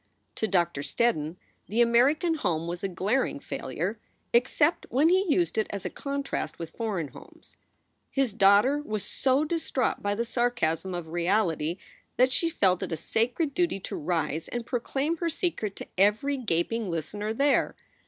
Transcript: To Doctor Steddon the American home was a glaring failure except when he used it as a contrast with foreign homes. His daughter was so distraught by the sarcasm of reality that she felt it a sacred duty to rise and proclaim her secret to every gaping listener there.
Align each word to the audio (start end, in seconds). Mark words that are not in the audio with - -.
To 0.37 0.47
Doctor 0.47 0.81
Steddon 0.81 1.35
the 1.67 1.79
American 1.79 2.33
home 2.33 2.65
was 2.67 2.83
a 2.83 2.87
glaring 2.87 3.39
failure 3.39 3.99
except 4.33 4.87
when 4.89 5.09
he 5.09 5.31
used 5.31 5.59
it 5.59 5.67
as 5.69 5.85
a 5.85 5.91
contrast 5.91 6.57
with 6.57 6.71
foreign 6.71 7.09
homes. 7.09 7.55
His 8.09 8.33
daughter 8.33 8.79
was 8.79 9.03
so 9.03 9.45
distraught 9.45 10.01
by 10.01 10.15
the 10.15 10.25
sarcasm 10.25 10.95
of 10.95 11.09
reality 11.09 11.77
that 12.17 12.31
she 12.31 12.49
felt 12.49 12.81
it 12.81 12.91
a 12.91 12.97
sacred 12.97 13.53
duty 13.53 13.79
to 13.81 13.95
rise 13.95 14.47
and 14.47 14.65
proclaim 14.65 15.17
her 15.17 15.29
secret 15.29 15.75
to 15.75 15.87
every 15.99 16.35
gaping 16.35 16.89
listener 16.89 17.31
there. 17.31 17.75